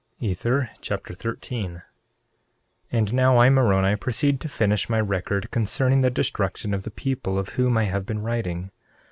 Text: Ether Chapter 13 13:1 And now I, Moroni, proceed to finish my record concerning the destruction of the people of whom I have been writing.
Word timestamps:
Ether 0.19 0.71
Chapter 0.81 1.13
13 1.13 1.73
13:1 1.73 1.83
And 2.91 3.13
now 3.13 3.37
I, 3.37 3.51
Moroni, 3.51 3.95
proceed 3.95 4.39
to 4.41 4.49
finish 4.49 4.89
my 4.89 4.99
record 4.99 5.51
concerning 5.51 6.01
the 6.01 6.09
destruction 6.09 6.73
of 6.73 6.81
the 6.81 6.89
people 6.89 7.37
of 7.37 7.49
whom 7.49 7.77
I 7.77 7.83
have 7.83 8.07
been 8.07 8.23
writing. 8.23 8.71